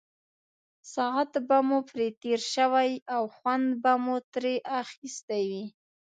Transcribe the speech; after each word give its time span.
ساعت 0.93 1.31
به 1.47 1.57
مو 1.67 1.79
پرې 1.89 2.07
تېر 2.21 2.41
شوی 2.53 2.89
او 3.15 3.23
خوند 3.35 3.67
به 3.83 3.93
مو 4.03 4.15
ترې 4.33 4.55
اخیستی 4.83 5.43
وي. 5.51 5.65